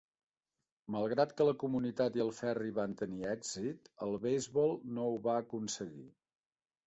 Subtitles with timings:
[0.93, 5.37] Malgrat que la comunitat i el ferri van tenir èxit, el beisbol no ho va
[5.43, 6.09] aconseguir.